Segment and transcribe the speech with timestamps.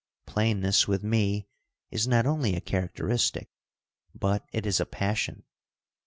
[0.25, 1.47] Plainess with me
[1.91, 3.49] is not only a characteristic,
[4.15, 5.43] but it is a passion.